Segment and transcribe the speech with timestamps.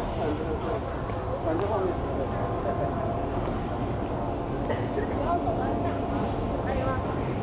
[0.00, 0.40] 反正
[1.44, 1.92] 反正后面，
[6.66, 7.39] 嘿嘿，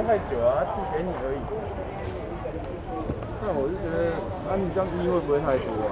[0.07, 1.41] 太久啊，寄给你而已。
[3.41, 4.13] 那我就觉得，
[4.49, 5.84] 那你这样一会不会太多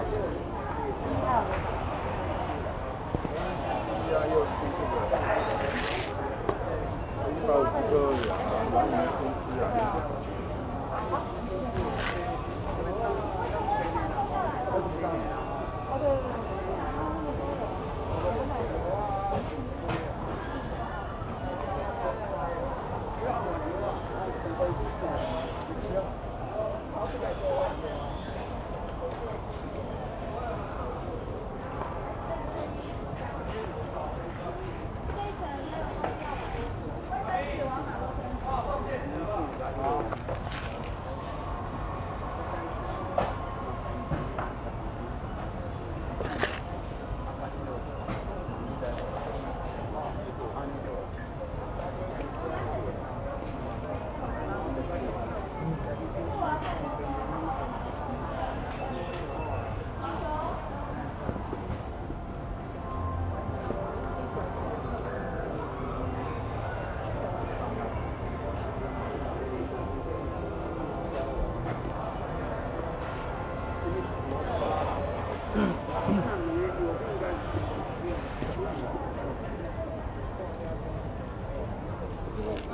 [82.45, 82.73] Thank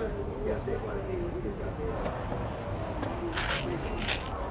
[4.33, 4.48] you.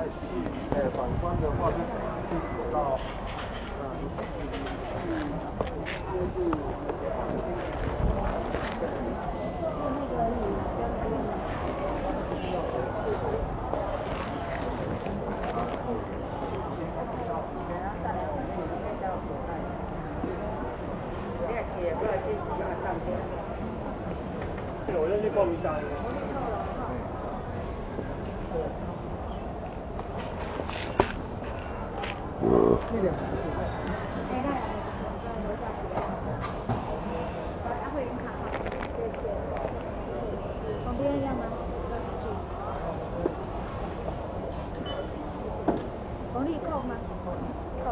[0.00, 0.12] 再去
[0.70, 1.82] 呃反观的话，就可
[2.32, 2.98] 以走到
[24.92, 25.74] 我认去报名单。
[40.84, 41.38] 旁边要吗？
[46.32, 46.90] 红利扣吗？
[47.84, 47.86] 扣。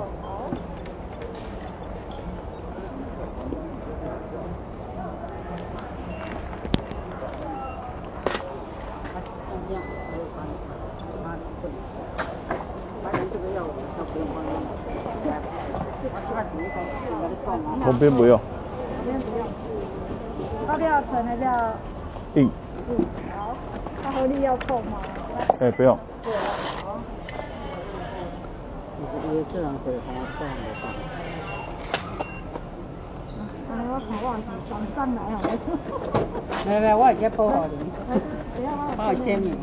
[17.99, 18.47] 旁边不用，旁
[19.05, 19.45] 边不用。
[20.69, 21.51] 要不要存还是要？
[22.37, 22.49] 印，
[22.89, 23.05] 嗯，
[23.37, 23.57] 好。
[24.05, 25.03] 那红利要扣吗？
[25.59, 27.01] 哎、不用，对，好。
[29.53, 30.83] 这样可以还要这样的放。
[33.67, 34.27] 啊，我看我
[34.71, 35.45] 上上来好了。
[36.67, 37.71] 没有没有，我已经报好了
[38.97, 39.59] 帮我签名。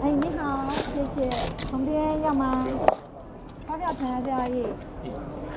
[0.00, 1.28] 哎，你好，谢谢。
[1.72, 2.64] 旁边要吗？
[3.94, 4.66] 发票存还是要印？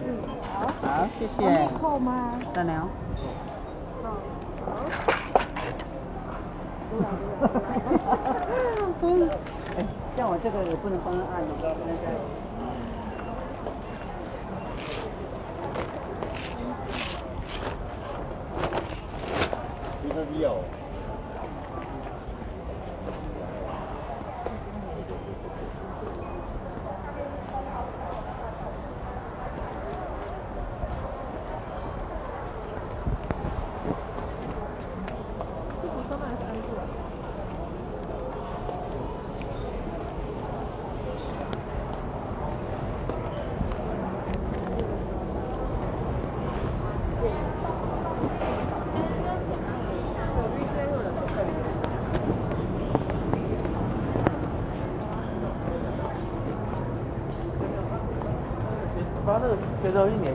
[0.03, 0.05] 嗯，
[0.53, 0.67] 好。
[0.81, 0.85] 好，
[1.17, 1.41] 谢谢。
[1.81, 2.39] 扣吗？
[2.53, 2.87] 大娘。
[4.03, 4.05] 好。
[4.65, 4.67] 好。
[9.77, 11.75] 哎，像我这个也不能帮他按那个。
[11.75, 11.79] 其
[59.27, 60.33] 他那个随着一年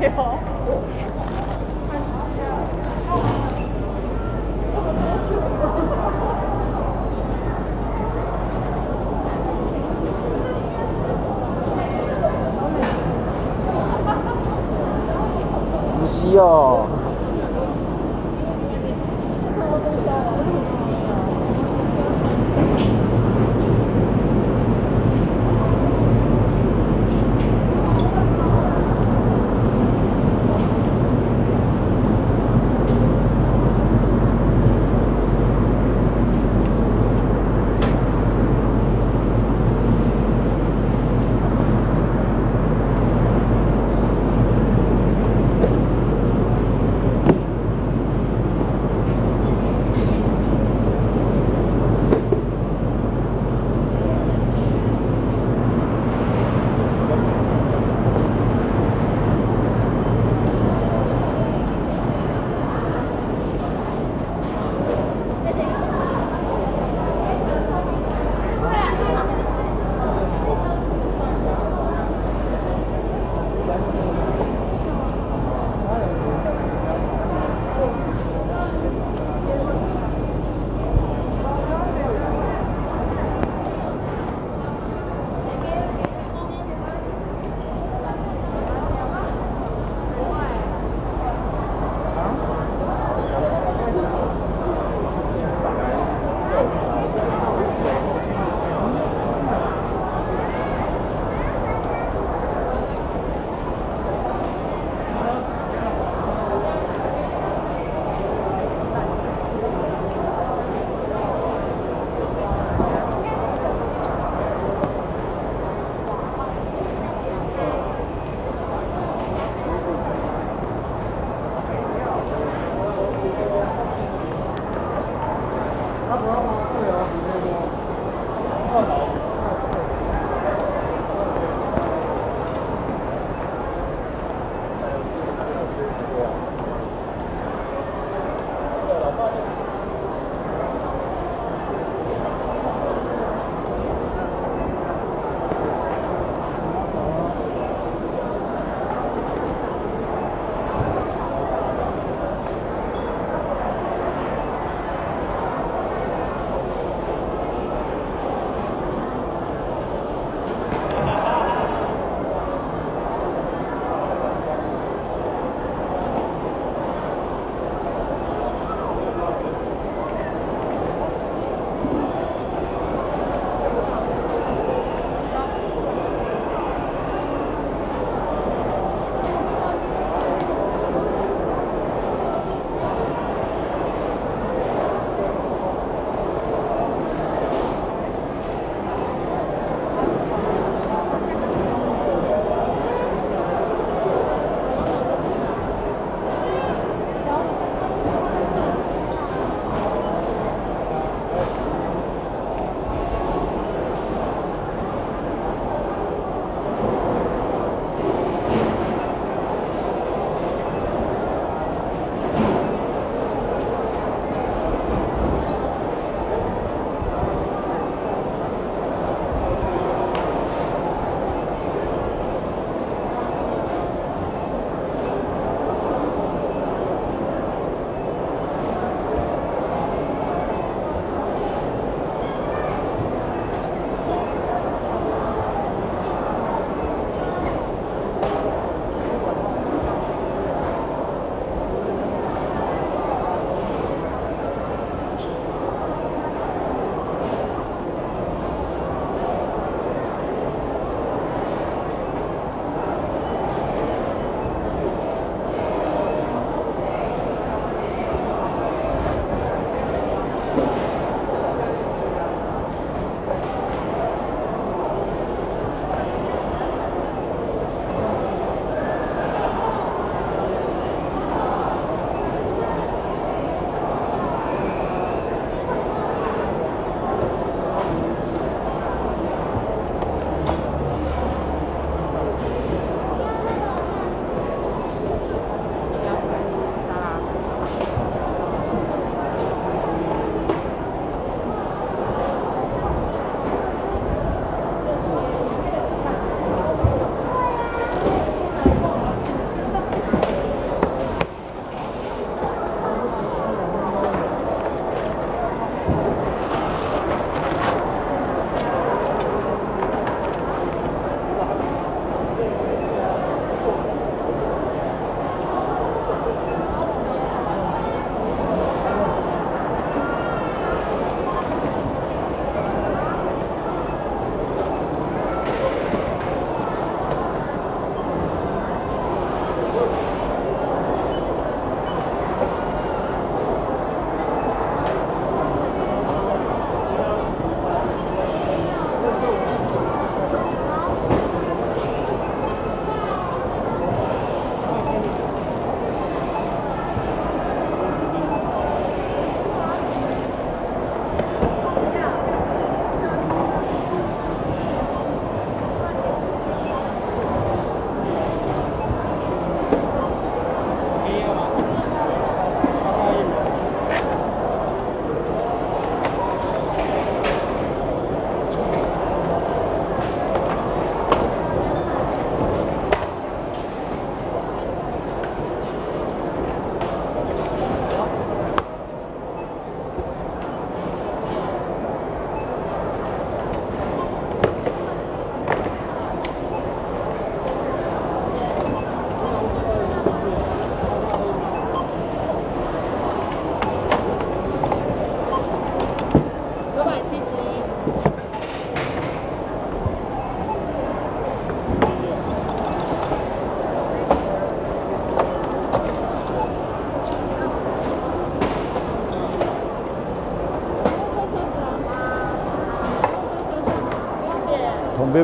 [0.00, 0.40] 对哦。
[16.02, 16.99] 无锡哦。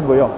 [0.07, 0.31] 不用